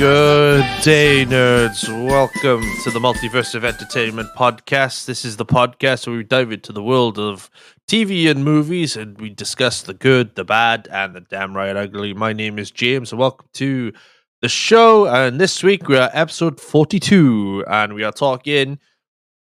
[0.00, 1.86] Good day, nerds.
[2.08, 5.04] Welcome to the Multiverse of Entertainment podcast.
[5.04, 7.50] This is the podcast where we dive into the world of
[7.86, 12.14] TV and movies and we discuss the good, the bad, and the damn right ugly.
[12.14, 13.92] My name is James, and welcome to
[14.40, 15.06] the show.
[15.06, 18.78] And this week we are episode 42, and we are talking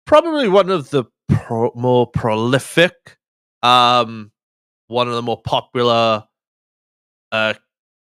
[0.06, 3.18] probably one of the pro- more prolific,
[3.62, 4.32] um,
[4.86, 6.24] one of the more popular
[7.30, 7.52] uh,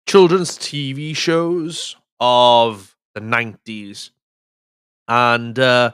[0.06, 4.10] children's TV shows of the 90s.
[5.08, 5.90] And uh,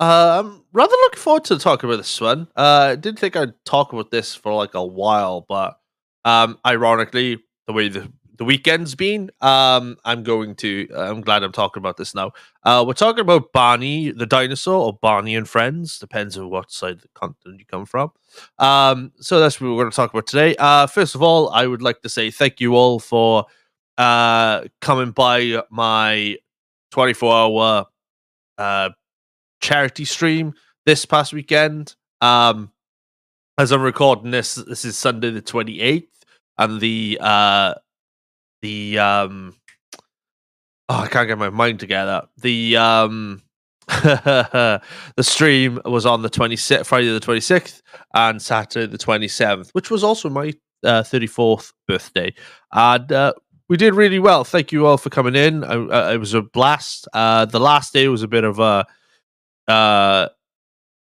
[0.00, 2.48] uh, I'm rather looking forward to talking about this one.
[2.56, 5.78] Uh, I didn't think I'd talk about this for like a while, but
[6.24, 10.88] um, ironically, the way the the weekend's been, um, I'm going to.
[10.96, 12.32] I'm glad I'm talking about this now.
[12.64, 16.94] Uh, we're talking about Barney the dinosaur, or Barney and Friends, depends on what side
[16.94, 18.10] of the continent you come from.
[18.58, 20.56] Um, so that's what we're going to talk about today.
[20.58, 23.46] Uh, first of all, I would like to say thank you all for
[24.02, 26.36] uh, coming by my
[26.90, 27.86] 24 hour
[28.58, 28.90] uh,
[29.60, 30.54] charity stream
[30.86, 31.94] this past weekend.
[32.20, 32.72] Um,
[33.58, 36.08] as I'm recording this, this is Sunday the 28th,
[36.58, 37.74] and the uh,
[38.60, 39.54] the um,
[40.88, 42.22] oh, I can't get my mind together.
[42.38, 43.42] The um,
[43.86, 44.80] the
[45.20, 47.82] stream was on the 26th, Friday the 26th,
[48.14, 52.34] and Saturday the 27th, which was also my uh, 34th birthday.
[52.72, 53.34] And uh,
[53.72, 54.44] we did really well.
[54.44, 55.64] Thank you all for coming in.
[55.64, 57.08] I, uh, it was a blast.
[57.14, 58.84] Uh, the last day was a bit of a
[59.66, 60.28] uh,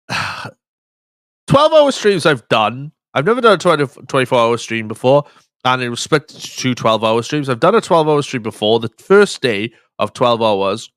[1.48, 2.92] 12 hour streams I've done.
[3.12, 5.24] I've never done a 20, 24 hour stream before,
[5.64, 7.48] and it was split to two 12 hour streams.
[7.48, 8.78] I've done a 12 hour stream before.
[8.78, 10.92] The first day of 12 hours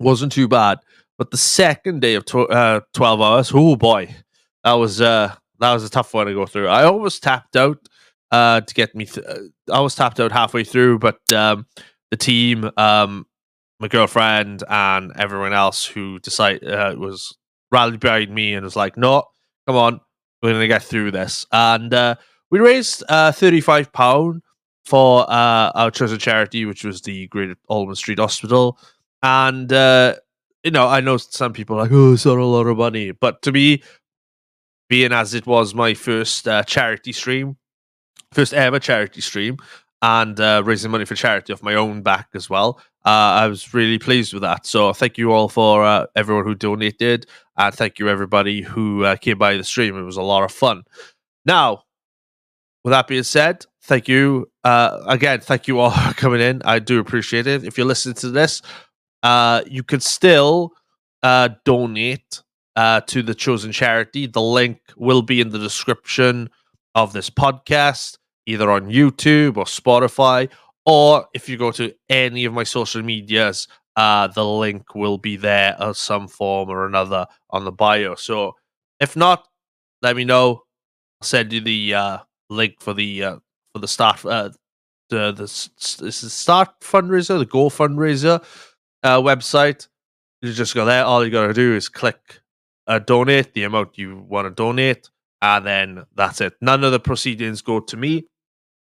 [0.00, 0.80] wasn't too bad,
[1.18, 4.12] but the second day of tw- uh, 12 hours, oh boy,
[4.64, 6.66] that was uh, that was a tough one to go through.
[6.66, 7.78] I almost tapped out
[8.30, 9.06] uh, to get me.
[9.06, 9.26] Th-
[9.72, 11.66] I was tapped out halfway through, but um,
[12.10, 13.26] the team, um,
[13.80, 17.36] my girlfriend, and everyone else who decided uh, was
[17.70, 19.24] rallied behind me and was like, "No,
[19.66, 20.00] come on,
[20.42, 22.16] we're gonna get through this." And uh,
[22.50, 24.42] we raised uh, thirty-five pound
[24.84, 28.78] for uh, our chosen charity, which was the Great Ormond Street Hospital.
[29.22, 30.14] And uh,
[30.64, 33.42] you know, I know some people like, "Oh, it's not a lot of money," but
[33.42, 33.82] to me,
[34.88, 37.56] being as it was my first uh, charity stream,
[38.36, 39.56] first ever charity stream
[40.02, 42.78] and uh, raising money for charity off my own back as well.
[43.06, 44.66] Uh, I was really pleased with that.
[44.66, 47.26] So thank you all for uh, everyone who donated,
[47.56, 49.96] and thank you everybody who uh, came by the stream.
[49.96, 50.82] It was a lot of fun.
[51.46, 51.84] Now,
[52.84, 55.40] with that being said, thank you uh, again.
[55.40, 56.60] Thank you all for coming in.
[56.64, 57.64] I do appreciate it.
[57.64, 58.60] If you're listening to this,
[59.22, 60.72] uh, you can still
[61.64, 62.42] donate
[62.76, 64.26] to the chosen charity.
[64.26, 66.50] The link will be in the description
[66.96, 70.48] of this podcast, either on YouTube or Spotify,
[70.84, 75.36] or if you go to any of my social medias, uh, the link will be
[75.36, 78.14] there of some form or another on the bio.
[78.14, 78.54] So
[79.00, 79.46] if not,
[80.02, 80.62] let me know.
[81.20, 82.18] I'll send you the uh,
[82.50, 83.36] link for the uh,
[83.72, 84.50] for the start uh,
[85.08, 88.44] the the is start fundraiser, the Go fundraiser
[89.02, 89.88] uh, website.
[90.42, 91.04] You just go there.
[91.04, 92.40] All you got to do is click
[92.86, 95.08] uh, donate the amount you want to donate
[95.42, 96.54] and then that's it.
[96.60, 98.24] None of the proceedings go to me;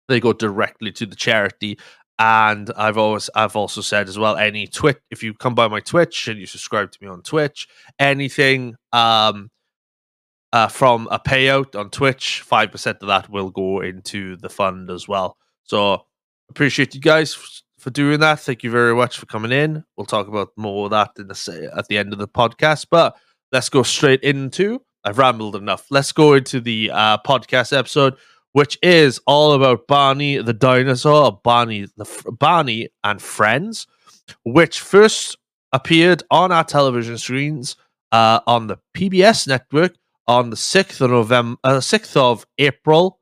[0.08, 1.78] they go directly to the charity.
[2.20, 5.80] And I've always, I've also said as well, any Twitch, if you come by my
[5.80, 7.68] Twitch and you subscribe to me on Twitch,
[8.00, 9.52] anything um,
[10.52, 14.90] uh, from a payout on Twitch, five percent of that will go into the fund
[14.90, 15.38] as well.
[15.64, 16.06] So
[16.50, 18.40] appreciate you guys for doing that.
[18.40, 19.84] Thank you very much for coming in.
[19.96, 22.88] We'll talk about more of that in the at the end of the podcast.
[22.90, 23.16] But
[23.52, 25.86] let's go straight into I've rambled enough.
[25.90, 28.16] Let's go into the uh, podcast episode,
[28.54, 33.88] which is all about Barney the dinosaur, Barney the Barney and Friends,
[34.44, 35.38] which first
[35.72, 37.76] appeared on our television screens
[38.12, 39.96] uh, on the PBS network
[40.28, 43.20] on the sixth of November, uh, sixth of April,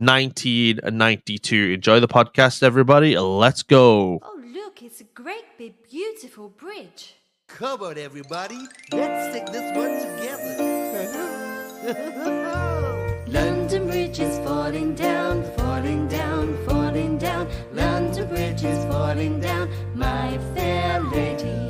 [0.00, 1.72] nineteen ninety two.
[1.74, 3.16] Enjoy the podcast, everybody.
[3.18, 4.18] Let's go.
[4.22, 4.82] Oh, look!
[4.82, 7.14] It's a great big, beautiful bridge.
[7.48, 8.58] Come on, everybody.
[8.92, 9.92] Let's stick this one
[11.86, 12.82] together.
[13.28, 17.48] London Bridge is falling down, falling down, falling down.
[17.72, 21.68] London Bridge is falling down, my fair lady.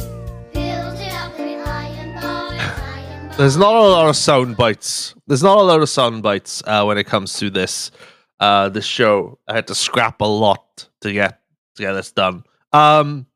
[3.36, 5.14] There's not a lot of sound bites.
[5.26, 7.90] There's not a lot of sound bites uh, when it comes to this
[8.40, 9.38] uh, this show.
[9.48, 11.40] I had to scrap a lot to get
[11.76, 12.44] to get this done.
[12.72, 13.26] Um,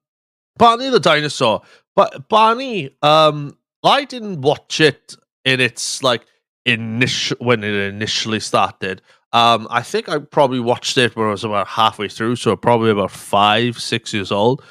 [0.58, 1.62] Barney the dinosaur,
[1.96, 6.26] but Barney, um, I didn't watch it in its like
[6.66, 9.02] initial when it initially started.
[9.32, 12.90] Um, I think I probably watched it when I was about halfway through, so probably
[12.90, 14.62] about five, six years old.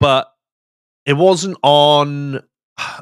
[0.00, 0.28] but
[1.04, 2.40] it wasn't on.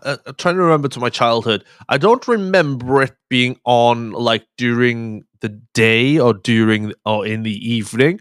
[0.04, 1.64] Uh, I'm trying to remember to my childhood.
[1.88, 7.56] I don't remember it being on like during the day or during or in the
[7.69, 8.20] evening.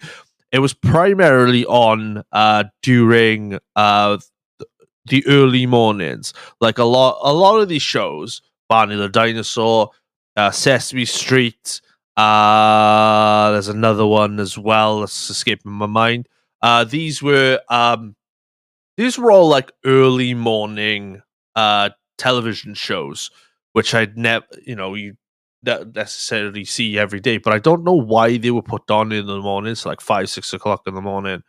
[0.52, 4.18] It was primarily on uh during uh
[5.06, 6.34] the early mornings.
[6.62, 9.92] Like a lot, a lot of these shows, Barney the Dinosaur,
[10.36, 11.82] uh, Sesame Street.
[12.16, 16.28] Uh, there's another one as well that's escaping my mind.
[16.62, 18.16] Uh, these were um,
[18.98, 21.22] these were all like early morning
[21.56, 23.32] uh television shows,
[23.74, 25.16] which I'd never, you know, you
[25.64, 27.38] not necessarily see every day.
[27.38, 30.54] But I don't know why they were put on in the mornings, like five, six
[30.54, 31.42] o'clock in the morning.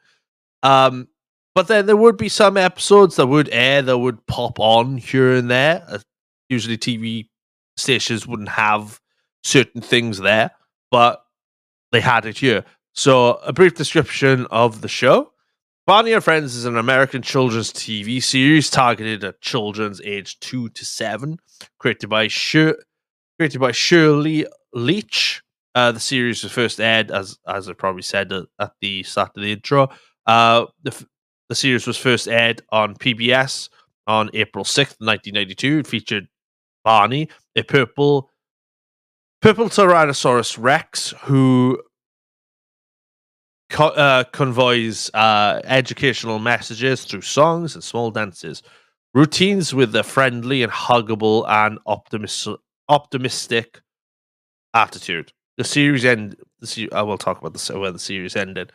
[0.63, 1.09] Um,
[1.55, 5.35] but then there would be some episodes that would air that would pop on here
[5.35, 5.85] and there.
[5.89, 5.99] Uh,
[6.49, 7.29] usually, TV
[7.77, 9.01] stations wouldn't have
[9.43, 10.51] certain things there,
[10.91, 11.25] but
[11.93, 12.65] they had it here.
[12.93, 15.33] So, a brief description of the show.
[15.87, 20.85] Barney and Friends is an American children's TV series targeted at children's aged two to
[20.85, 21.39] seven,
[21.79, 22.79] created by Shir-
[23.39, 25.43] created by Shirley Leach.
[25.75, 29.33] Uh, the series was first aired, as as I probably said at, at the start
[29.37, 29.89] of the intro.
[30.27, 31.07] Uh, the
[31.51, 33.69] the series was first aired on PBS
[34.07, 35.81] on April sixth, nineteen ninety two.
[35.81, 36.29] It featured
[36.85, 38.31] Barney, a purple
[39.41, 41.81] purple Tyrannosaurus Rex, who
[43.71, 48.63] co- uh, convoys uh, educational messages through songs and small dances,
[49.15, 52.57] routines with a friendly and huggable and optimis-
[52.89, 53.81] optimistic
[54.73, 55.33] attitude.
[55.57, 56.37] The series end.
[56.61, 58.73] The se- I will talk about where the series ended.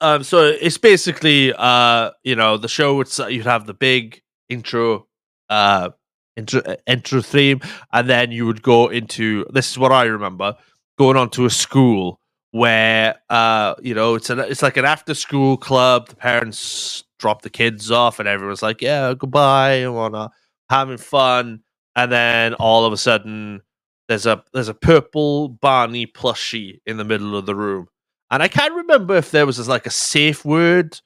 [0.00, 3.00] Um, so it's basically, uh, you know, the show.
[3.00, 5.06] It's uh, you'd have the big intro,
[5.48, 5.90] uh,
[6.36, 7.60] intro, uh, intro theme,
[7.92, 9.46] and then you would go into.
[9.52, 10.56] This is what I remember
[10.98, 12.20] going on to a school
[12.52, 17.42] where uh you know it's an it's like an after school club the parents drop
[17.42, 20.30] the kids off and everyone's like yeah goodbye and wanna
[20.70, 21.60] having fun
[21.96, 23.60] and then all of a sudden
[24.08, 27.86] there's a there's a purple barney plushie in the middle of the room
[28.30, 31.00] and i can't remember if there was like a safe word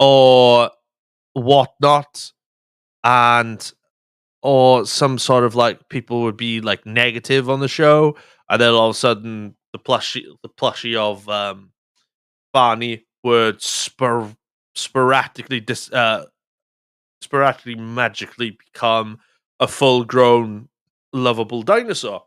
[0.00, 0.70] or
[1.34, 2.32] whatnot
[3.04, 3.72] and
[4.44, 8.16] or some sort of like people would be like negative on the show
[8.50, 11.72] and then all of a sudden the plushie the plushie of um
[12.52, 14.36] Barney would spor-
[14.74, 16.26] sporadically dis- uh
[17.22, 19.18] sporadically magically become
[19.60, 20.68] a full grown
[21.12, 22.24] lovable dinosaur.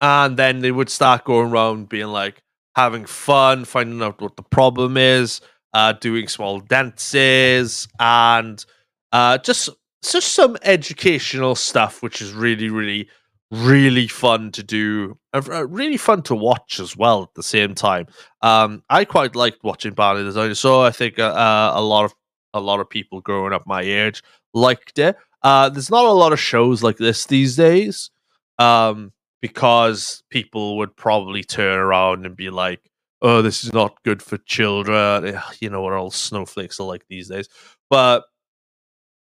[0.00, 2.42] And then they would start going around being like
[2.74, 5.40] having fun, finding out what the problem is,
[5.72, 8.64] uh doing small dances and
[9.12, 9.70] uh just
[10.02, 13.08] just some educational stuff which is really really
[13.50, 17.74] really fun to do uh, uh, really fun to watch as well at the same
[17.74, 18.06] time.
[18.42, 22.14] Um i quite liked watching barney the dinosaur i think uh, uh, a lot of
[22.54, 24.22] a lot of people growing up my age
[24.54, 25.16] liked it.
[25.42, 28.10] Uh there's not a lot of shows like this these days
[28.58, 29.12] um
[29.42, 32.80] because people would probably turn around and be like
[33.22, 35.38] oh this is not good for children.
[35.60, 37.48] You know what all snowflakes are like these days.
[37.90, 38.24] But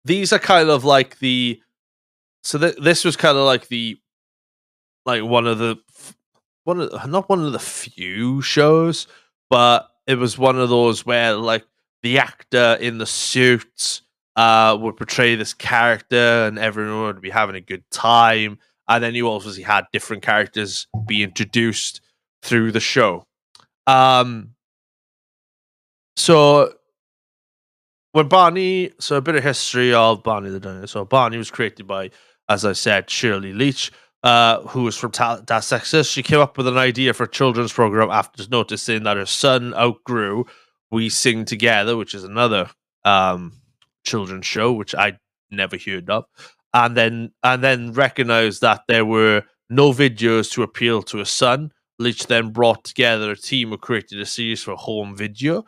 [0.06, 1.60] these are kind of like the
[2.44, 3.98] so th- this was kind of like the
[5.04, 5.76] like one of the
[6.64, 9.06] one of not one of the few shows
[9.50, 11.64] but it was one of those where like
[12.02, 14.00] the actor in the suit
[14.36, 18.58] uh would portray this character and everyone would be having a good time
[18.88, 22.00] and then you obviously had different characters be introduced
[22.42, 23.26] through the show.
[23.88, 24.50] Um
[26.16, 26.72] so
[28.16, 31.04] when Barney, so a bit of history of Barney the Dinosaur.
[31.04, 32.10] Barney was created by,
[32.48, 33.92] as I said, Shirley Leach,
[34.22, 36.08] uh, who was from Dallas, Texas.
[36.08, 39.74] She came up with an idea for a children's program after noticing that her son
[39.74, 40.46] outgrew
[40.90, 42.70] We Sing Together, which is another
[43.04, 43.52] um,
[44.02, 45.18] children's show, which I
[45.50, 46.24] never heard of,
[46.72, 51.70] and then and then recognized that there were no videos to appeal to a son.
[51.98, 55.66] Leach then brought together a team who created a series for home video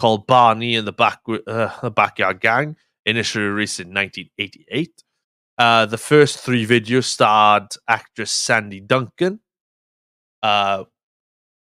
[0.00, 5.04] called Barney and the Back uh, the Backyard Gang, initially released in 1988.
[5.58, 9.40] Uh, the first three videos starred actress Sandy Duncan.
[10.42, 10.84] Uh,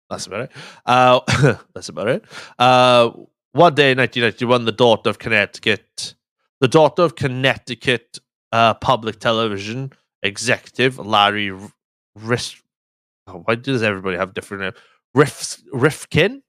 [0.08, 0.52] that's about it.
[0.86, 1.20] Uh,
[1.74, 2.24] that's about it.
[2.58, 3.10] Uh,
[3.52, 6.14] one day in 1991, the daughter of Connecticut,
[6.60, 8.18] the daughter of Connecticut
[8.52, 11.72] uh, public television executive Larry R-
[12.14, 12.62] Ris-
[13.26, 14.74] oh, why does everybody have different names?
[15.14, 16.42] Rif- Rifkin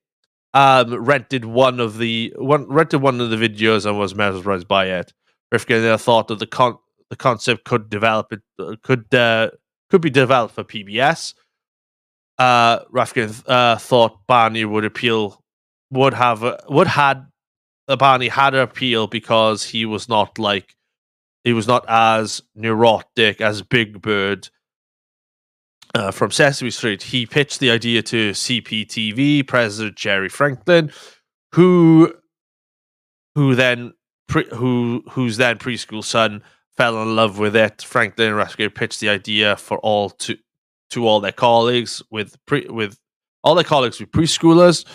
[0.53, 4.85] um, rented one of the one rented one of the videos and was mesmerized by
[4.85, 5.13] it.
[5.51, 6.77] Rifkin thought that the con-
[7.09, 9.51] the concept could develop it uh, could uh,
[9.89, 11.33] could be developed for PBS.
[12.37, 15.41] Uh, Rifkin uh, thought Barney would appeal
[15.91, 17.27] would have would had
[17.87, 20.75] Barney had an appeal because he was not like
[21.43, 24.49] he was not as neurotic as Big Bird
[25.95, 27.03] uh, from Sesame Street.
[27.03, 30.91] He pitched the idea to CPTV president Jerry Franklin,
[31.53, 32.13] who
[33.35, 33.93] who then
[34.27, 36.43] pre- who whose then preschool son
[36.75, 37.81] fell in love with it.
[37.81, 40.37] Franklin and Rescue pitched the idea for all to
[40.91, 42.97] to all their colleagues with pre- with
[43.43, 44.85] all their colleagues with preschoolers,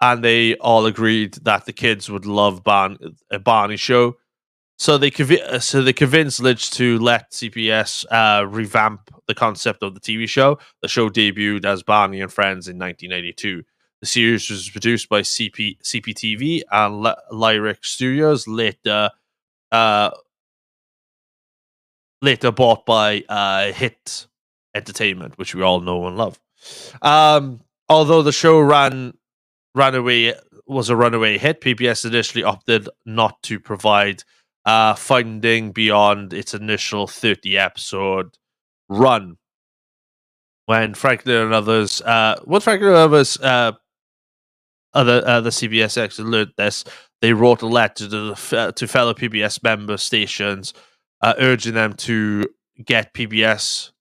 [0.00, 2.62] and they all agreed that the kids would love
[3.30, 4.16] a Barney show.
[4.78, 9.94] So they uh, so they convinced Leach to let CBS uh, revamp the concept of
[9.94, 10.58] the TV show.
[10.82, 13.62] The show debuted as Barney and Friends in 1982.
[14.00, 19.10] The series was produced by CP CPTV and Ly- Lyric Studios, later
[19.72, 20.10] uh,
[22.20, 24.26] later bought by uh, Hit
[24.74, 26.38] Entertainment, which we all know and love.
[27.00, 29.14] Um, although the show ran
[29.74, 30.34] runaway
[30.66, 34.24] was a runaway hit, PBS initially opted not to provide
[34.66, 38.36] uh, funding beyond its initial 30 episode
[38.88, 39.36] run.
[40.66, 43.72] When Franklin and others, uh, when Franklin and others, uh,
[44.92, 46.82] other other CBS executives learned this,
[47.22, 50.74] they wrote a letter to the, uh, to fellow PBS member stations,
[51.20, 52.46] uh, urging them to
[52.84, 53.92] get PBS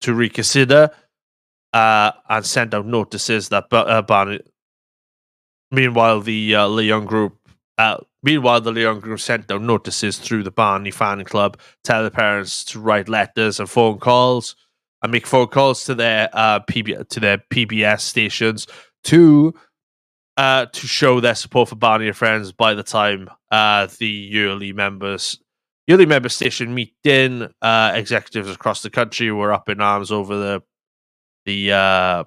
[0.00, 0.90] to reconsider
[1.74, 4.40] uh, and send out notices that uh, Barney.
[5.70, 7.36] Meanwhile, the uh, Lyons Group.
[8.26, 12.64] Meanwhile, the Lyons Group sent out notices through the Barney fan club, tell the parents
[12.64, 14.56] to write letters and phone calls
[15.00, 18.66] and make phone calls to their uh, PB- to their PBS stations
[19.04, 19.54] to
[20.36, 22.50] uh, to show their support for Barney and Friends.
[22.50, 25.38] By the time uh, the yearly members
[25.86, 30.62] yearly member station meeting, uh, executives across the country were up in arms over the
[31.44, 32.24] the uh,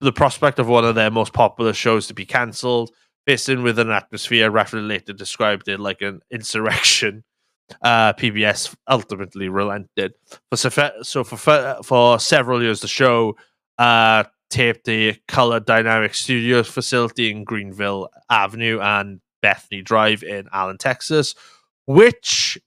[0.00, 2.90] the prospect of one of their most popular shows to be cancelled,
[3.26, 7.24] facing with an atmosphere Raphael later described it like an insurrection.
[7.82, 10.12] Uh, PBS ultimately relented.
[10.50, 13.36] For so for for several years, the show
[13.78, 20.78] uh, taped the Color Dynamic Studios facility in Greenville Avenue and Bethany Drive in Allen,
[20.78, 21.34] Texas,
[21.86, 22.58] which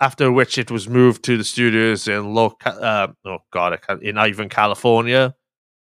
[0.00, 4.48] after which it was moved to the studios in local uh, oh god in Irving,
[4.48, 5.34] California,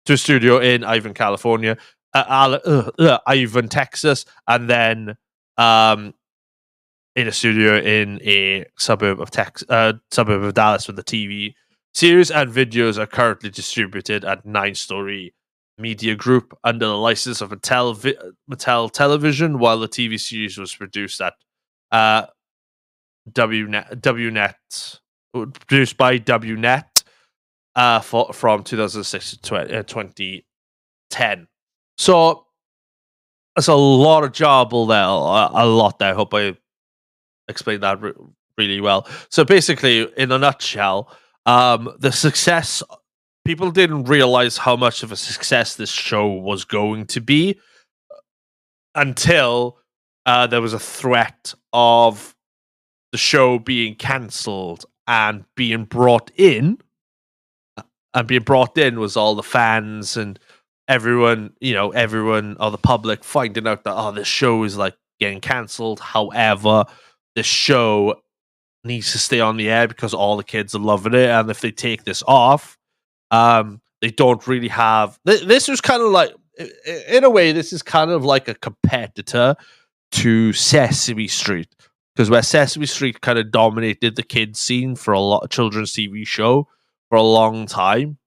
[0.06, 1.76] to a studio in Irving, California,
[2.28, 5.16] uh, uh, uh, Irving, Texas, and then
[5.56, 6.14] um,
[7.14, 11.54] in a studio in a suburb of Tex, uh, suburb of Dallas, with the TV
[11.94, 15.34] series and videos are currently distributed at Nine Story
[15.78, 18.16] Media Group under the license of Mattel, Vi-
[18.50, 21.34] Mattel Television, while the TV series was produced at
[21.92, 22.26] uh,
[23.30, 25.00] WNet, WNet
[25.32, 27.02] produced by WNet
[27.74, 31.46] uh, for, from 2006 to 20, uh, 2010.
[31.98, 32.46] So
[33.54, 36.12] that's a lot of jobble there, a, lot there.
[36.12, 36.56] I hope I
[37.48, 38.12] explained that re-
[38.58, 39.08] really well.
[39.30, 41.10] So basically, in a nutshell,
[41.46, 42.82] um, the success
[43.46, 47.58] people didn't realize how much of a success this show was going to be
[48.94, 49.78] until
[50.26, 52.34] uh, there was a threat of
[53.12, 56.78] the show being cancelled and being brought in.
[58.12, 60.38] And being brought in was all the fans and
[60.88, 64.96] everyone, you know, everyone or the public finding out that oh, this show is like
[65.20, 66.00] getting cancelled.
[66.00, 66.84] However,
[67.34, 68.20] the show
[68.84, 71.60] needs to stay on the air because all the kids are loving it, and if
[71.60, 72.78] they take this off,
[73.30, 75.18] um, they don't really have.
[75.26, 76.32] Th- this was kind of like,
[77.08, 79.56] in a way, this is kind of like a competitor
[80.12, 81.68] to Sesame Street
[82.14, 85.92] because where Sesame Street kind of dominated the kids scene for a lot of children's
[85.92, 86.66] TV show
[87.10, 88.18] for a long time,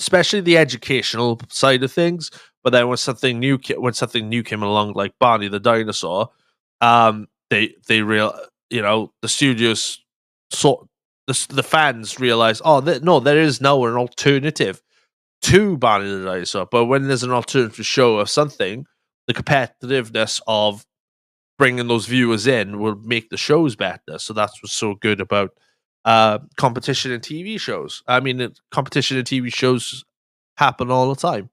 [0.00, 2.30] especially the educational side of things.
[2.64, 6.30] But then when something new when something new came along, like Barney the dinosaur,
[6.80, 8.38] um, they they real
[8.70, 10.00] you know the studios
[10.50, 10.86] sort
[11.26, 14.82] the the fans realize oh no there is now an alternative
[15.42, 16.66] to Barney the dinosaur.
[16.70, 18.86] But when there's an alternative show of something,
[19.26, 20.84] the competitiveness of
[21.58, 24.18] bringing those viewers in will make the shows better.
[24.18, 25.50] So that's what's so good about
[26.04, 28.02] uh, competition in TV shows.
[28.06, 30.04] I mean, competition in TV shows
[30.56, 31.50] happen all the time.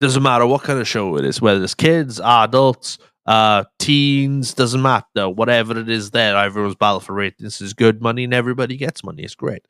[0.00, 4.80] Doesn't matter what kind of show it is, whether it's kids, adults, uh, teens, doesn't
[4.80, 5.28] matter.
[5.28, 9.22] Whatever it is, there everyone's battle for ratings is good money, and everybody gets money.
[9.22, 9.66] It's great.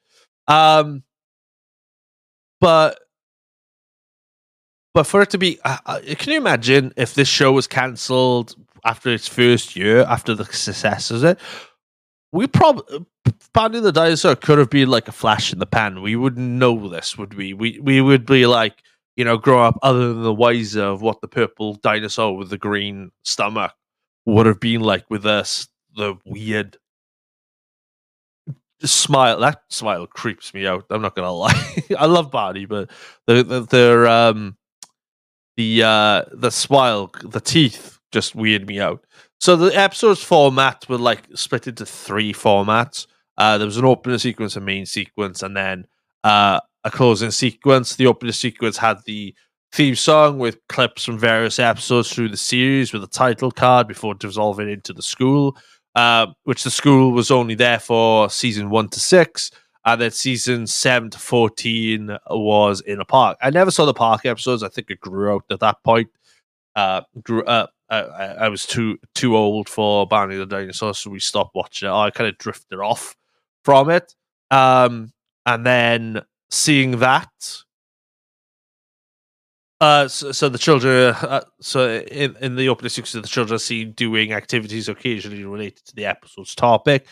[0.46, 1.02] Um,
[2.60, 2.98] but
[4.94, 8.54] but for it to be, uh, uh, can you imagine if this show was cancelled
[8.84, 11.38] after its first year, after the success of it?
[12.32, 13.06] We probably
[13.52, 16.02] Barney the Dinosaur could have been like a flash in the pan.
[16.02, 17.52] We wouldn't know this, would we?
[17.54, 18.82] We we would be like,
[19.16, 22.58] you know, grow up other than the wiser of what the purple dinosaur with the
[22.58, 23.72] green stomach
[24.26, 26.76] would have been like with us the weird
[28.82, 29.38] smile.
[29.40, 30.84] That smile creeps me out.
[30.90, 31.74] I'm not gonna lie.
[31.98, 32.90] I love Barney, but
[33.26, 34.56] the the their um
[35.56, 39.04] the uh the smile, the teeth just weird me out.
[39.40, 43.06] So the episode's format were like split into three formats.
[43.38, 45.86] Uh, there was an opening sequence, a main sequence, and then
[46.24, 47.94] uh, a closing sequence.
[47.94, 49.34] The opening sequence had the
[49.72, 54.14] theme song with clips from various episodes through the series with a title card before
[54.14, 55.56] dissolving into the school,
[55.94, 59.52] uh, which the school was only there for season one to six.
[59.84, 63.38] And then season seven to 14 was in a park.
[63.40, 64.62] I never saw the park episodes.
[64.62, 66.08] I think it grew out at that point.
[66.74, 67.70] Uh, grew up.
[67.88, 71.88] I, I I was too too old for Barney the Dinosaur, so we stopped watching
[71.88, 71.92] it.
[71.92, 73.16] I kind of drifted off
[73.64, 74.14] from it.
[74.50, 75.12] Um,
[75.46, 77.30] and then seeing that
[79.80, 83.60] uh, so, so the children, uh, so in, in the opening sequence, the children are
[83.60, 87.06] seen doing activities occasionally related to the episode's topic.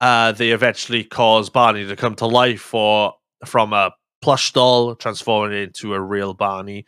[0.00, 3.92] Uh, they eventually cause Barney to come to life for from a
[4.22, 6.84] plush doll, transforming into a real Barney.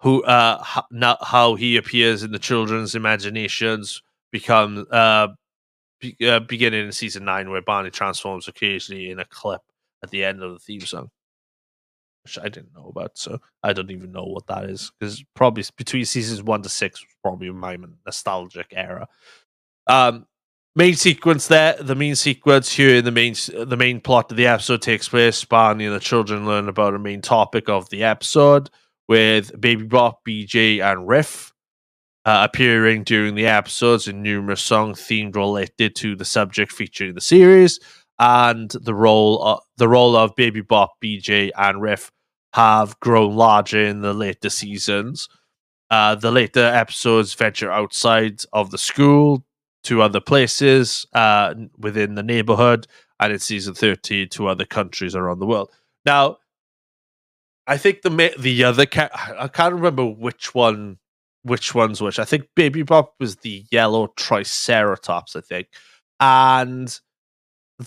[0.00, 5.28] Who, uh, ho- now how he appears in the children's imaginations become uh,
[6.12, 9.60] be, uh, beginning in season nine, where Barney transforms occasionally in a clip
[10.02, 11.10] at the end of the theme song
[12.24, 13.16] which I didn't know about.
[13.16, 17.00] So I don't even know what that is because probably between seasons one to six
[17.00, 19.06] was probably my nostalgic era.
[19.86, 20.26] Um,
[20.74, 24.46] main sequence there, the main sequence here in the main the main plot of the
[24.46, 25.44] episode takes place.
[25.44, 28.70] Barney and the children learn about a main topic of the episode
[29.06, 31.52] with Baby Bop, BJ, and Riff.
[32.26, 37.14] Uh, appearing during the episodes in numerous songs themed related to the subject featured in
[37.14, 37.78] the series,
[38.18, 42.10] and the role of, the role of Baby Bop, BJ, and Riff
[42.54, 45.28] have grown larger in the later seasons.
[45.90, 49.44] Uh, the later episodes venture outside of the school
[49.82, 52.86] to other places uh, within the neighborhood,
[53.20, 55.70] and in season 13 to other countries around the world.
[56.06, 56.38] Now,
[57.66, 60.98] I think the the other ca- I can't remember which one
[61.44, 62.18] which one's which.
[62.18, 65.68] I think Baby Bop was the yellow Triceratops, I think,
[66.18, 66.98] and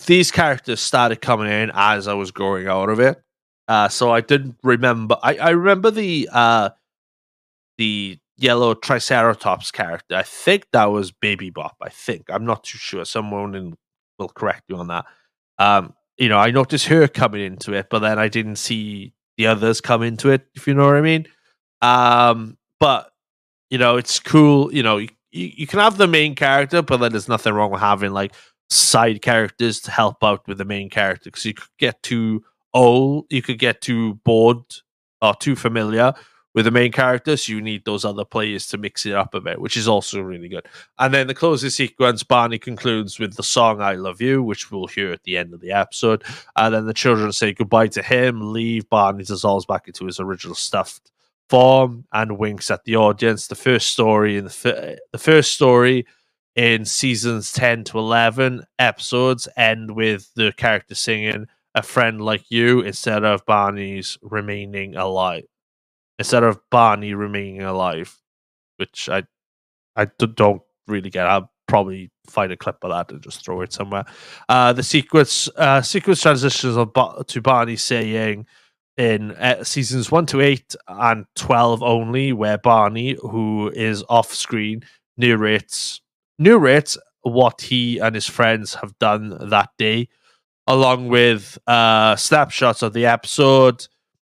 [0.06, 3.20] these characters started coming in as I was growing out of it.
[3.66, 5.16] Uh, so I didn't remember.
[5.22, 6.70] I, I remember the uh,
[7.76, 10.14] the yellow Triceratops character.
[10.14, 11.76] I think that was Baby Bop.
[11.82, 13.04] I think I'm not too sure.
[13.04, 13.76] Someone in,
[14.18, 15.04] will correct me on that.
[15.58, 19.48] Um, you know, I noticed her coming into it, but then I didn't see the
[19.48, 20.46] others come into it.
[20.54, 21.26] If you know what I mean.
[21.82, 23.10] Um, but
[23.70, 24.72] you know, it's cool.
[24.72, 27.80] You know, you, you, can have the main character, but then there's nothing wrong with
[27.80, 28.34] having like
[28.70, 33.26] side characters to help out with the main character because you could get too old,
[33.30, 34.62] you could get too bored
[35.20, 36.14] or too familiar
[36.54, 39.40] with the main character, so you need those other players to mix it up a
[39.40, 40.66] bit, which is also really good.
[40.98, 44.86] And then the closing sequence, Barney concludes with the song "I Love You," which we'll
[44.86, 46.24] hear at the end of the episode.
[46.56, 48.88] And then the children say goodbye to him, leave.
[48.88, 51.12] Barney dissolves back into his original stuffed
[51.48, 53.46] form and winks at the audience.
[53.46, 56.06] The first story in the fir- the first story
[56.56, 62.80] in seasons 10 to 11 episodes end with the character singing a friend like you
[62.80, 65.44] instead of Barney's remaining alive
[66.18, 68.16] instead of Barney remaining alive
[68.78, 69.22] which I
[69.94, 73.60] I d- don't really get I'll probably find a clip of that and just throw
[73.60, 74.04] it somewhere
[74.48, 78.46] uh the sequence uh sequence transitions of Ba- to Barney saying
[78.98, 84.82] in uh, seasons 1 to 8 and 12 only where Barney who is off screen
[85.16, 86.00] narrates
[86.38, 90.08] narrates what he and his friends have done that day,
[90.66, 93.86] along with uh, snapshots of the episode.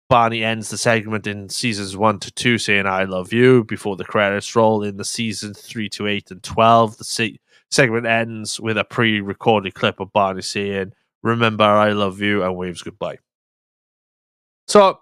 [0.09, 4.05] Barney ends the segment in seasons one to two saying "I love you" before the
[4.05, 4.83] credits roll.
[4.83, 7.39] In the seasons three to eight and twelve, the se-
[7.71, 12.83] segment ends with a pre-recorded clip of Barney saying "Remember, I love you" and waves
[12.83, 13.17] goodbye.
[14.67, 14.99] So,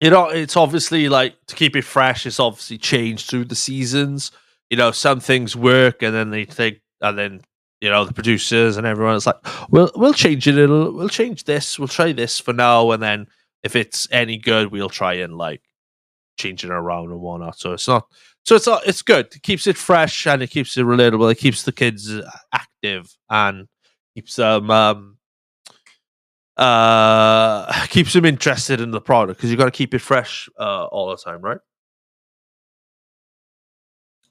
[0.00, 2.26] you know, it's obviously like to keep it fresh.
[2.26, 4.30] It's obviously changed through the seasons
[4.70, 7.40] you know, some things work and then they think, and then,
[7.80, 9.36] you know, the producers and everyone is like,
[9.70, 10.58] we'll, we'll change it.
[10.58, 11.78] It'll, we'll change this.
[11.78, 12.90] We'll try this for now.
[12.90, 13.26] And then
[13.62, 15.62] if it's any good, we'll try and like
[16.38, 17.58] change it around and whatnot.
[17.58, 18.08] So it's not,
[18.44, 19.26] so it's not, it's good.
[19.34, 21.30] It keeps it fresh and it keeps it relatable.
[21.30, 23.68] It keeps the kids uh, active and
[24.14, 25.17] keeps them, um,
[26.58, 30.86] uh, keeps them interested in the product because you got to keep it fresh uh,
[30.86, 31.58] all the time, right?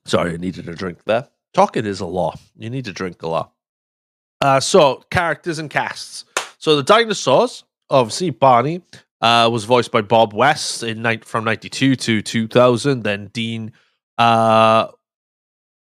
[0.06, 1.28] Sorry, I needed a drink there.
[1.54, 2.40] Talking is a lot.
[2.58, 3.52] You need to drink a lot.
[4.40, 6.26] Uh, so, characters and casts.
[6.60, 8.82] So, the dinosaurs, obviously, Barney
[9.22, 13.04] uh, was voiced by Bob West in ni- from 92 to 2000.
[13.04, 13.74] Then Dean,
[14.18, 14.88] uh,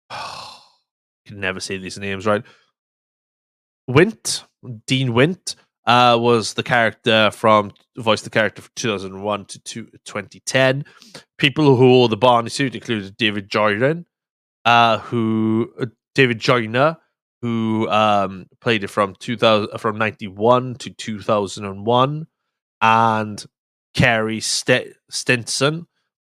[0.12, 2.44] can never say these names right.
[3.90, 4.44] Wendt,
[4.88, 10.86] Dean Wendt, uh, was the character from voiced the character from 2001 to two, 2010.
[11.38, 14.04] People who wore the Barney suit included David Joyner,
[14.66, 16.98] uh, who uh, David Joyner,
[17.42, 22.28] who um, played it from 2000 from 91 to 2001,
[22.82, 23.46] and
[23.94, 25.88] Carrie St- Stinson,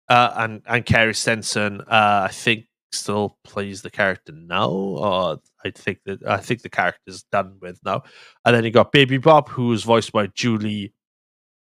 [0.10, 4.70] uh, and and Carrie Stenson, uh, I think still plays the character now.
[4.70, 8.04] Or I think that I think the character's done with now.
[8.46, 10.94] And then you got Baby Bop, who was voiced by Julie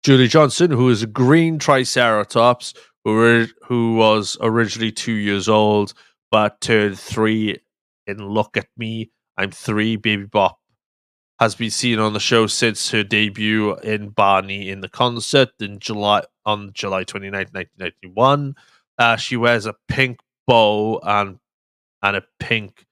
[0.02, 5.94] Julie Johnson, who is a green Triceratops, who who was originally two years old
[6.30, 7.58] but turned three.
[8.06, 9.96] In Look at Me, I'm three.
[9.96, 10.60] Baby Bop
[11.40, 15.78] has been seen on the show since her debut in Barney in the concert in
[15.80, 18.54] July on July 29th, 1991.
[18.98, 21.38] Uh, she wears a pink bow and
[22.02, 22.84] and a pink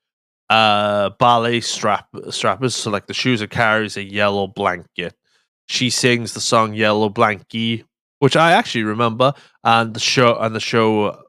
[0.51, 2.75] uh ballet strap strappers.
[2.75, 5.14] So like the shoes and carries a yellow blanket.
[5.67, 7.85] She sings the song Yellow Blankie,
[8.19, 9.33] which I actually remember,
[9.64, 11.23] and the show and the show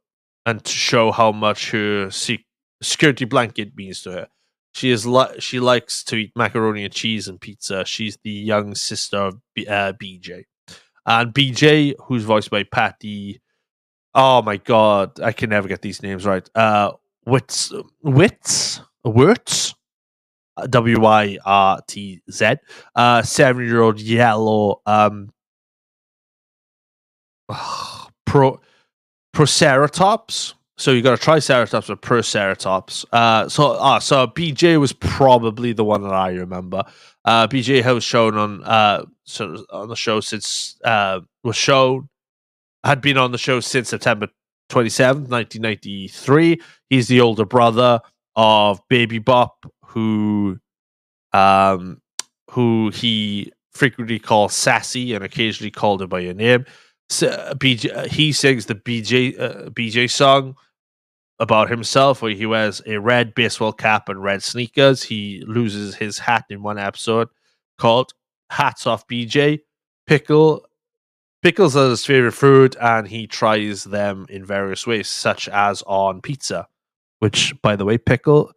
[0.46, 2.46] and to show how much her sec-
[2.82, 4.28] security blanket means to her.
[4.74, 7.86] She is li- she likes to eat macaroni and cheese and pizza.
[7.86, 10.44] She's the young sister of B- uh, BJ,
[11.06, 13.40] and BJ, who's voiced by Patty.
[14.16, 16.50] Oh my god, I can never get these names right.
[16.56, 16.94] Uh,
[17.26, 19.76] Wits, Wits, Wirtz,
[20.70, 22.56] W Y R T Z.
[22.96, 25.34] Uh, seven-year-old yellow um,
[28.26, 28.62] pro
[29.36, 30.54] Protoceratops.
[30.78, 33.06] So you got a Triceratops or Protoceratops.
[33.12, 36.84] Uh, so uh, so BJ was probably the one that I remember.
[37.26, 42.08] Uh, BJ has shown on uh so on the show since uh was shown
[42.86, 44.28] had been on the show since September
[44.70, 46.62] 27th, 1993.
[46.90, 48.00] He's the older brother
[48.36, 50.60] of Baby Bop, who
[51.34, 52.02] um
[52.52, 56.66] who he frequently calls Sassy and occasionally called her by her name.
[57.10, 60.56] So, uh, BJ, uh, he sings the BJ uh, BJ song
[61.40, 65.04] about himself, where he wears a red baseball cap and red sneakers.
[65.04, 67.30] He loses his hat in one episode
[67.78, 68.14] called
[68.50, 69.60] "Hats Off BJ."
[70.08, 70.66] Pickle
[71.46, 76.20] pickles are his favorite food, and he tries them in various ways, such as on
[76.20, 76.68] pizza.
[77.20, 78.52] Which, by the way, pickle.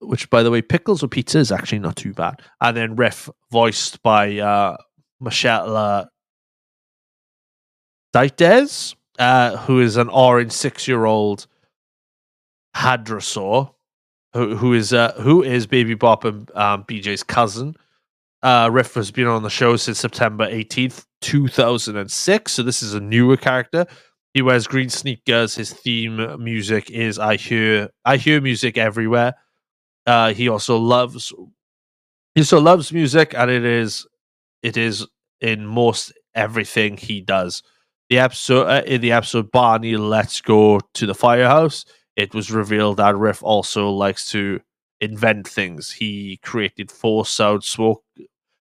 [0.00, 2.40] Which, by the way, pickles or pizza is actually not too bad.
[2.62, 4.78] And then Riff, voiced by uh,
[5.20, 6.04] Michelle uh,
[8.14, 11.46] Dietz, uh, who is an orange six-year-old
[12.74, 13.74] hadrosaur,
[14.32, 17.76] who, who is uh, who is Baby Bop and um, BJ's cousin.
[18.42, 22.52] Uh, Riff has been on the show since September 18th, 2006.
[22.52, 23.86] So this is a newer character.
[24.34, 25.54] He wears green sneakers.
[25.56, 29.34] His theme music is "I hear I hear music everywhere."
[30.06, 31.32] Uh, he also loves
[32.34, 34.06] he also loves music, and it is
[34.62, 35.06] it is
[35.40, 37.62] in most everything he does.
[38.10, 41.84] The episode uh, in the episode Barney Let's Go to the Firehouse.
[42.16, 44.60] It was revealed that Riff also likes to
[45.00, 45.90] invent things.
[45.92, 48.02] He created four sound smoke.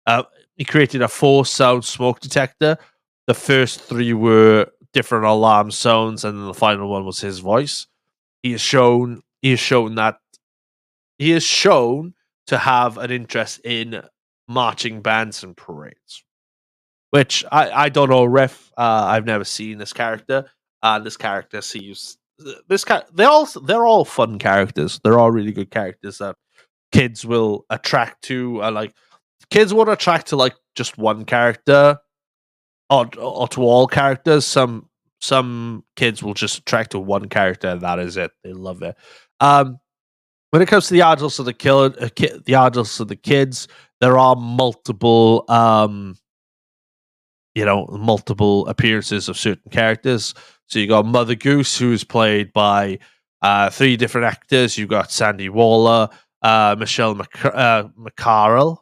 [0.05, 0.23] Uh,
[0.55, 2.77] he created a four sound smoke detector.
[3.27, 7.87] The first three were different alarm sounds, and then the final one was his voice.
[8.43, 10.19] He has shown he has shown that
[11.17, 12.13] he is shown
[12.47, 14.01] to have an interest in
[14.47, 16.23] marching bands and parades,
[17.11, 18.25] which I, I don't know.
[18.25, 20.49] Riff, uh, I've never seen this character,
[20.81, 22.17] and this character seems
[22.67, 24.99] this ca- they all they're all fun characters.
[25.03, 26.35] They're all really good characters that
[26.91, 28.63] kids will attract to.
[28.63, 28.93] Uh, like
[29.49, 31.97] kids won't attract to like just one character
[32.89, 34.45] or, or to all characters.
[34.45, 34.89] Some
[35.21, 38.31] some kids will just attract to one character and that is it.
[38.43, 38.95] They love it.
[39.39, 39.79] Um,
[40.51, 43.15] when it comes to the adults of the killer, uh, ki- the adults of the
[43.15, 43.67] kids,
[44.01, 46.17] there are multiple, um,
[47.55, 50.33] you know, multiple appearances of certain characters.
[50.67, 52.99] So you got Mother Goose, who's played by
[53.41, 54.77] uh, three different actors.
[54.77, 56.09] You've got Sandy Waller,
[56.41, 58.77] uh, Michelle Mc- uh, McCarroll,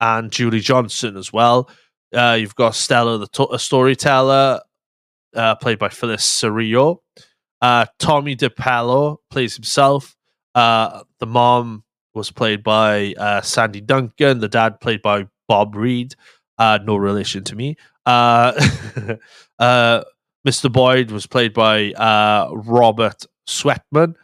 [0.00, 1.70] and Julie Johnson as well.
[2.14, 4.60] Uh, you've got Stella, the to- storyteller,
[5.34, 7.02] uh, played by Phyllis Serio.
[7.62, 10.16] Uh, Tomie dePaola plays himself.
[10.54, 14.40] The mom was played by Sandy Duncan.
[14.40, 16.14] The dad played by Bob Reed.
[16.60, 17.74] Uh, no relation to me.
[18.04, 18.52] Uh,
[19.58, 20.02] uh,
[20.46, 20.70] Mr.
[20.70, 24.14] Boyd was played by uh, Robert Sweatman.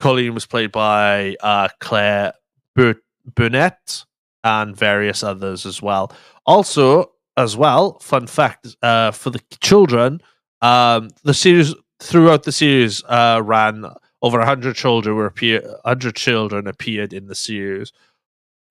[0.00, 2.32] Colleen was played by uh, Claire
[2.74, 3.02] Bur-
[3.34, 4.04] Burnett
[4.42, 6.10] and various others as well.
[6.46, 10.22] Also, as well, fun fact uh, for the children,
[10.62, 13.84] um, the series throughout the series uh, ran
[14.22, 17.92] over 100 children were appear 100 children appeared in the series,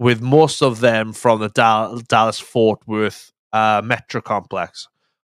[0.01, 4.87] with most of them from the Dal- Dallas Fort Worth uh, metro complex.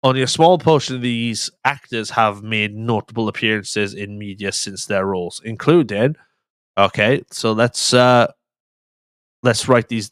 [0.01, 5.05] Only a small portion of these actors have made notable appearances in media since their
[5.05, 6.15] roles, including.
[6.79, 8.31] Okay, so let's uh
[9.43, 10.09] let's write these.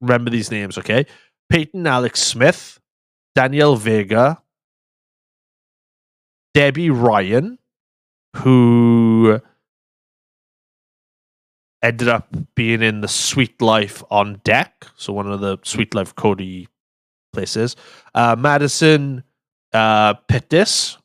[0.00, 1.04] Remember these names, okay?
[1.50, 2.78] Peyton Alex Smith,
[3.34, 4.40] Danielle Vega,
[6.54, 7.58] Debby Ryan,
[8.36, 9.40] who
[11.82, 16.14] ended up being in the Sweet Life on Deck, so one of the Sweet Life
[16.14, 16.68] Cody
[17.32, 17.76] places.
[18.14, 19.22] Uh, Madison
[19.72, 20.98] uh, Pettis,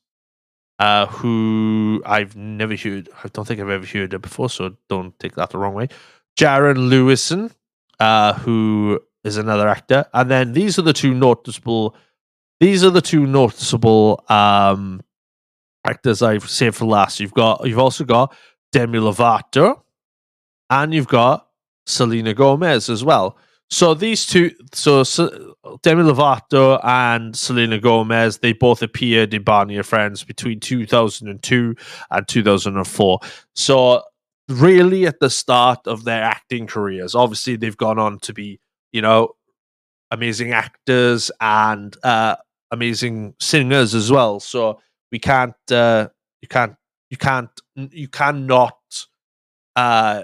[0.79, 3.09] uh, who I've never heard.
[3.23, 5.89] I don't think I've ever heard of before, so don't take that the wrong way.
[6.38, 7.51] Jaren Lewison,
[7.99, 11.95] uh, who is another actor, and then these are the two noticeable.
[12.59, 15.01] These are the two noticeable um,
[15.86, 17.19] actors I've saved for last.
[17.19, 17.65] You've got.
[17.67, 18.36] You've also got
[18.71, 19.82] Demi Lovato,
[20.73, 21.47] and you've got
[21.86, 23.38] Selena Gomez as well.
[23.69, 25.03] So these two, so
[25.81, 31.75] Demi Lovato and Selena Gomez, they both appeared in Barney and Friends between 2002
[32.12, 33.19] and 2004.
[33.55, 34.03] So
[34.49, 38.59] really at the start of their acting careers, obviously they've gone on to be,
[38.91, 39.29] you know,
[40.12, 42.36] amazing actors and uh,
[42.71, 44.39] amazing singers as well.
[44.39, 44.79] So
[45.12, 46.09] we can't, uh,
[46.41, 46.75] you can't,
[47.09, 48.77] you can't, you cannot.
[49.75, 50.23] Uh,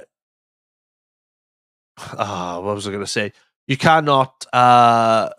[2.18, 3.34] ah, what was I going to say?
[3.68, 4.46] You cannot.
[4.52, 5.30] Uh,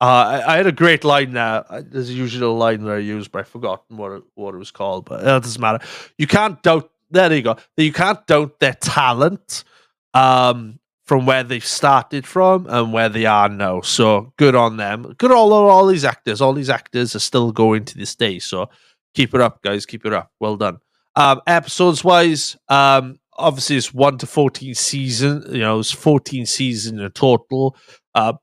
[0.00, 1.64] uh, I, I had a great line there.
[1.68, 4.58] Uh, There's usually a line that I use, but I've forgotten what it, what it
[4.58, 5.06] was called.
[5.06, 5.84] But uh, it doesn't matter.
[6.18, 6.90] You can't doubt.
[7.10, 7.56] There you go.
[7.76, 9.64] You can't doubt their talent
[10.12, 13.82] um, from where they've started from and where they are now.
[13.82, 15.14] So good on them.
[15.16, 16.40] Good all all these actors.
[16.40, 18.40] All these actors are still going to this day.
[18.40, 18.68] So
[19.14, 19.86] keep it up, guys.
[19.86, 20.32] Keep it up.
[20.40, 20.78] Well done.
[21.16, 25.44] Um, episodes wise, um, obviously it's one to fourteen season.
[25.48, 27.76] You know, it's fourteen season in total.
[28.14, 28.34] Uh,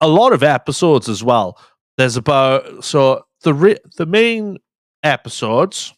[0.00, 1.58] a lot of episodes as well.
[1.96, 4.58] There's about so the re- the main
[5.02, 5.94] episodes.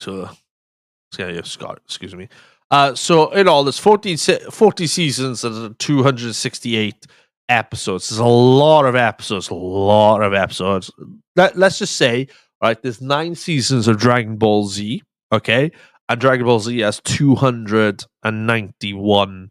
[0.00, 0.28] So,
[1.18, 2.28] yeah, Scott, excuse me.
[2.70, 7.06] Uh, so in all, there's 14, se- 40 seasons and 268
[7.48, 8.08] episodes.
[8.08, 10.90] There's a lot of episodes, a lot of episodes.
[11.36, 12.28] Let, let's just say,
[12.62, 15.70] right, there's nine seasons of Dragon Ball Z, okay?
[16.08, 19.50] And Dragon Ball Z has 291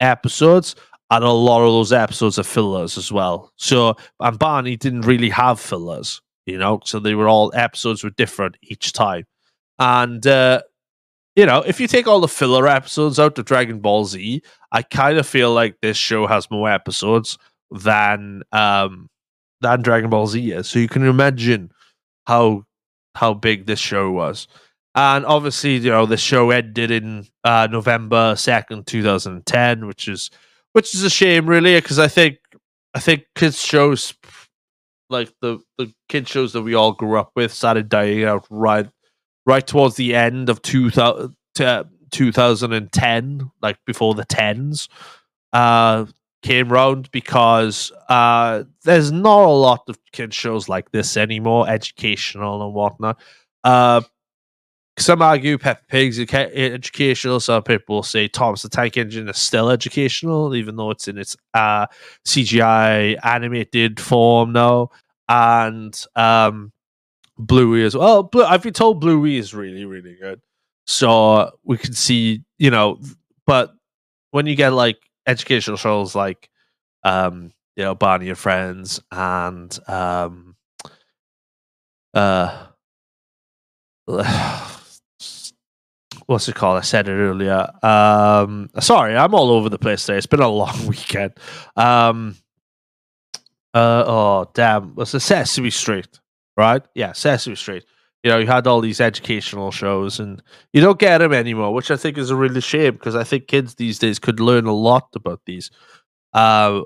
[0.00, 0.74] episodes,
[1.10, 3.50] and a lot of those episodes are fillers as well.
[3.56, 8.10] So, and Barney didn't really have fillers, you know, so they were all episodes were
[8.10, 9.24] different each time.
[9.78, 10.62] And, uh,
[11.34, 14.82] you know, if you take all the filler episodes out of Dragon Ball Z, I
[14.82, 17.38] kind of feel like this show has more episodes
[17.70, 19.08] than um
[19.60, 20.68] than Dragon Ball Z is.
[20.68, 21.72] So you can imagine
[22.26, 22.64] how
[23.14, 24.48] how big this show was.
[24.96, 30.08] And obviously, you know, the show ended in uh, November second, two thousand ten, which
[30.08, 30.30] is
[30.72, 32.38] which is a shame, really, because I think
[32.94, 34.14] I think kids shows
[35.10, 38.88] like the the kid shows that we all grew up with started dying out right
[39.44, 44.88] right towards the end of 2000, to 2010, like before the tens
[45.52, 46.06] uh,
[46.42, 52.64] came round, because uh, there's not a lot of kid shows like this anymore, educational
[52.64, 53.20] and whatnot.
[53.64, 54.00] Uh,
[54.98, 57.38] some argue Peppa Pig's educational.
[57.40, 61.36] Some people say Thomas the Tank Engine is still educational, even though it's in its
[61.52, 61.86] uh,
[62.26, 64.90] CGI animated form now.
[65.28, 66.72] And um,
[67.36, 68.22] Bluey as well.
[68.22, 70.40] Blue, I've been told Bluey is really, really good.
[70.86, 72.98] So we can see, you know,
[73.46, 73.74] but
[74.30, 76.48] when you get like educational shows like,
[77.02, 80.56] um, you know, Barney and Friends and um,
[82.14, 82.66] uh,
[86.26, 86.78] what's it called?
[86.78, 87.68] I said it earlier.
[87.82, 90.18] Um, sorry, I'm all over the place today.
[90.18, 91.34] It's been a long weekend.
[91.76, 92.36] Um,
[93.74, 96.20] uh, oh damn, what's the Sesame Street?
[96.56, 96.82] Right?
[96.94, 97.84] Yeah, Sesame Street.
[98.24, 101.90] You know, you had all these educational shows, and you don't get them anymore, which
[101.90, 104.74] I think is a really shame because I think kids these days could learn a
[104.74, 105.70] lot about these.
[106.32, 106.82] Uh,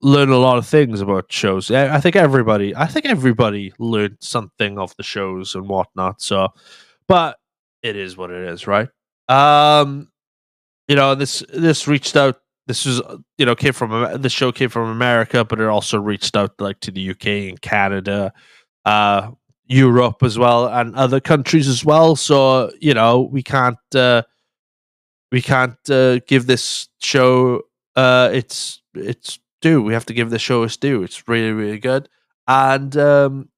[0.00, 1.70] learn a lot of things about shows.
[1.70, 6.20] I think everybody, I think everybody learned something of the shows and whatnot.
[6.20, 6.48] So,
[7.08, 7.38] but
[7.82, 8.88] it is what it is, right?
[9.28, 10.08] Um,
[10.88, 12.36] you know, this this reached out.
[12.66, 15.98] This was, uh, you know, came from the show came from America, but it also
[16.00, 18.32] reached out like to the UK and Canada,
[18.84, 19.30] uh,
[19.66, 22.14] Europe as well, and other countries as well.
[22.14, 24.22] So you know, we can't uh,
[25.32, 27.62] we can't uh, give this show
[27.96, 29.82] uh, its its due.
[29.82, 31.02] We have to give the show its due.
[31.02, 32.08] It's really really good,
[32.46, 33.48] and um,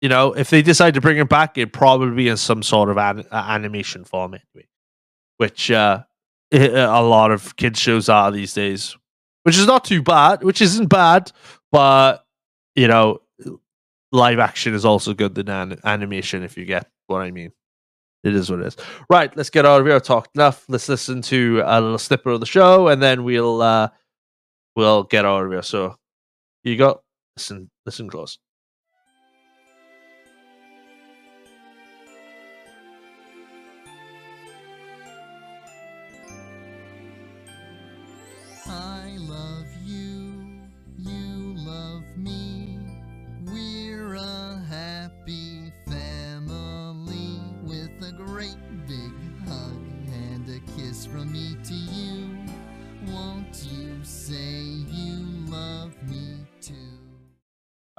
[0.00, 2.88] you know, if they decide to bring it back, it'd probably be in some sort
[2.88, 4.66] of an, animation form anyway,
[5.36, 6.02] which uh,
[6.52, 8.96] a lot of kids shows are these days,
[9.42, 11.30] which is not too bad, which isn't bad,
[11.70, 12.24] but
[12.74, 13.20] you know,
[14.12, 17.52] live action is also good than an- animation if you get what I mean.
[18.22, 18.76] It is what it is.
[19.08, 19.96] Right, let's get out of here.
[19.96, 20.64] I've talked enough.
[20.68, 23.88] Let's listen to a little snippet of the show, and then we'll uh,
[24.76, 25.62] we'll get out of here.
[25.62, 25.96] So,
[26.62, 27.02] you go.
[27.36, 28.38] Listen, listen close.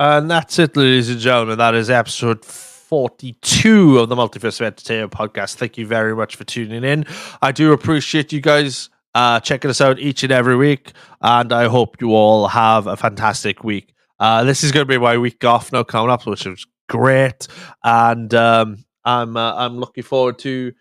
[0.01, 1.59] And that's it, ladies and gentlemen.
[1.59, 5.57] That is episode 42 of the Multiverse Entertainment podcast.
[5.57, 7.05] Thank you very much for tuning in.
[7.39, 10.93] I do appreciate you guys uh, checking us out each and every week.
[11.21, 13.93] And I hope you all have a fantastic week.
[14.19, 17.47] Uh, this is going to be my week off now coming up, which is great.
[17.83, 20.73] And um, I'm, uh, I'm looking forward to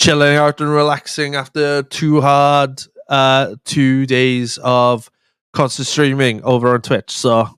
[0.00, 5.12] chilling out and relaxing after two hard uh, two days of
[5.52, 7.12] constant streaming over on Twitch.
[7.12, 7.50] So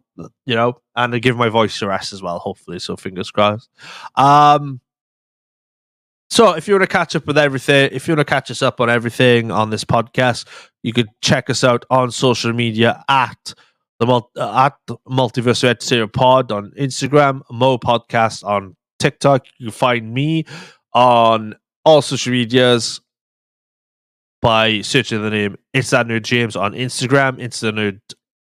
[0.44, 2.78] you know, and I give my voice a rest as well, hopefully.
[2.78, 3.70] So fingers crossed.
[4.14, 4.80] Um,
[6.28, 8.62] so if you want to catch up with everything, if you want to catch us
[8.62, 10.46] up on everything on this podcast,
[10.82, 13.54] you could check us out on social media at
[13.98, 14.76] the uh, at
[15.08, 19.46] Multiverse Entertainment Pod on Instagram, Mo Podcast on TikTok.
[19.58, 20.44] You can find me
[20.92, 23.00] on all social medias
[24.42, 27.38] by searching the name It's That Nerd James on Instagram.
[27.40, 28.00] It's the nerd.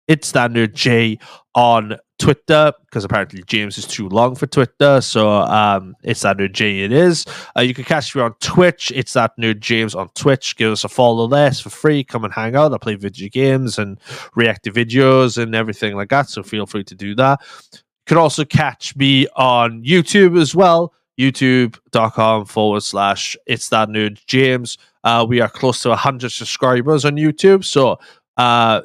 [0.07, 1.19] It's That Nerd J
[1.55, 5.01] on Twitter because apparently James is too long for Twitter.
[5.01, 6.79] So um, it's that nerd J.
[6.79, 7.25] It is.
[7.57, 8.93] Uh, you can catch me on Twitch.
[8.95, 10.55] It's that nerd James on Twitch.
[10.55, 12.03] Give us a follow there for free.
[12.03, 12.73] Come and hang out.
[12.73, 13.99] I play video games and
[14.35, 16.29] react to videos and everything like that.
[16.29, 17.41] So feel free to do that.
[17.73, 20.93] You can also catch me on YouTube as well.
[21.19, 24.77] YouTube.com forward slash it's that nerd James.
[25.03, 27.65] Uh, we are close to 100 subscribers on YouTube.
[27.65, 27.99] So,
[28.37, 28.81] uh,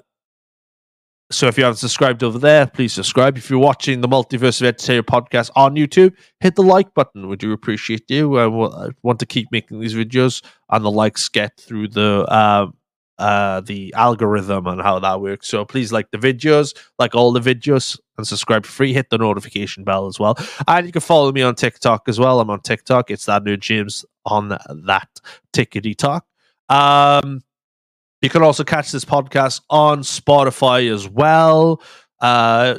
[1.31, 3.37] so if you haven't subscribed over there, please subscribe.
[3.37, 7.29] If you're watching the Multiverse of Entertainment podcast on YouTube, hit the like button.
[7.29, 8.38] We do appreciate you.
[8.38, 12.25] I wa- I want to keep making these videos, and the likes get through the
[12.29, 12.69] uh,
[13.19, 15.49] uh, the algorithm and how that works.
[15.49, 18.95] So please like the videos, like all the videos, and subscribe for free.
[18.95, 22.41] Hit the notification bell as well, and you can follow me on TikTok as well.
[22.41, 23.11] I'm on TikTok.
[23.11, 25.09] It's that new James on that
[25.53, 26.25] tickety talk.
[26.71, 27.43] Um,
[28.20, 31.83] you can also catch this podcast on Spotify as well.
[32.20, 32.78] Uh,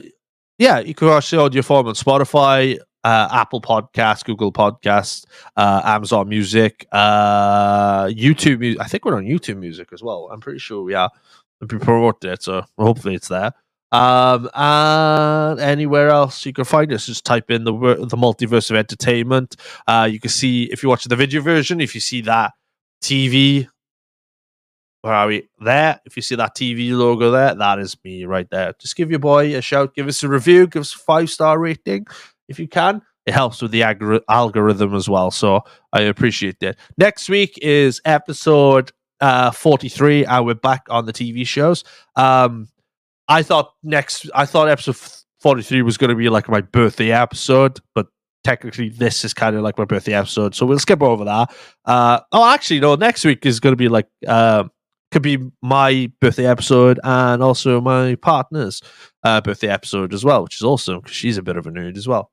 [0.57, 5.25] yeah, you can watch the audio form on Spotify, uh, Apple Podcasts, Google Podcasts,
[5.55, 8.77] uh, Amazon Music, uh, YouTube.
[8.79, 10.29] I think we're on YouTube Music as well.
[10.31, 11.09] I'm pretty sure we are.
[11.61, 13.51] We promoted it, so hopefully it's there.
[13.91, 18.77] Um, and anywhere else you can find us, just type in the the multiverse of
[18.77, 19.55] entertainment.
[19.87, 22.53] Uh, you can see if you watch the video version, if you see that
[23.01, 23.67] TV
[25.01, 25.47] where are we?
[25.59, 25.99] There.
[26.05, 28.73] If you see that TV logo there, that is me right there.
[28.79, 31.59] Just give your boy a shout, give us a review, give us a five star
[31.59, 32.05] rating
[32.47, 33.01] if you can.
[33.25, 33.83] It helps with the
[34.27, 35.29] algorithm as well.
[35.29, 35.61] So
[35.93, 36.77] I appreciate that.
[36.97, 41.83] Next week is episode uh, 43, and we're back on the TV shows.
[42.15, 42.69] Um,
[43.27, 44.97] I thought next, I thought episode
[45.41, 48.07] 43 was going to be like my birthday episode, but
[48.43, 50.55] technically this is kind of like my birthday episode.
[50.55, 51.53] So we'll skip over that.
[51.85, 54.71] Uh, oh, actually, no, next week is going to be like, um,
[55.11, 58.81] could be my birthday episode and also my partner's
[59.23, 61.97] uh, birthday episode as well, which is awesome because she's a bit of a nerd
[61.97, 62.31] as well.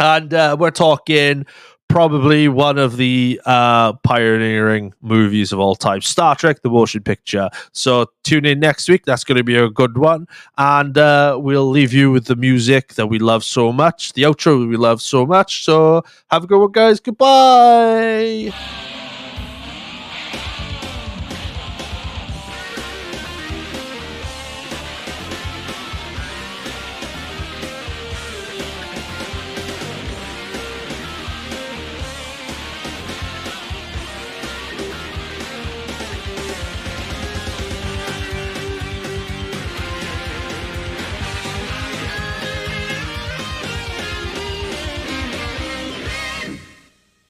[0.00, 1.46] And uh, we're talking
[1.88, 7.48] probably one of the uh, pioneering movies of all time, Star Trek: The Motion Picture.
[7.72, 9.04] So tune in next week.
[9.04, 10.26] That's going to be a good one,
[10.58, 14.68] and uh, we'll leave you with the music that we love so much, the outro
[14.68, 15.64] we love so much.
[15.64, 17.00] So have a good one, guys.
[17.00, 18.52] Goodbye.